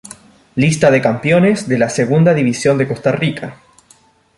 [0.55, 3.57] Lista de campeones de la Segunda División de Costa Rica.